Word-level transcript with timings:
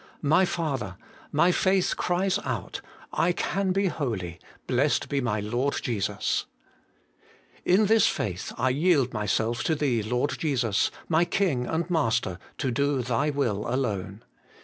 My 0.23 0.45
Father! 0.45 0.97
my 1.31 1.51
faith 1.51 1.95
cries 1.95 2.39
out: 2.43 2.81
I 3.13 3.33
can 3.33 3.71
be 3.71 3.85
holy, 3.85 4.39
blessed 4.65 5.09
be 5.09 5.21
my 5.21 5.39
Lord 5.41 5.75
Jesus! 5.83 6.47
In 7.65 7.85
this 7.85 8.07
faith 8.07 8.51
I 8.57 8.71
yield 8.71 9.13
myself 9.13 9.63
to 9.65 9.75
Thee, 9.75 10.01
Lord 10.01 10.39
Jesus, 10.39 10.89
my 11.07 11.23
King 11.23 11.67
and 11.67 11.87
Master, 11.91 12.39
to 12.57 12.71
do 12.71 13.03
Thy 13.03 13.29
will 13.29 13.71
alone. 13.71 14.23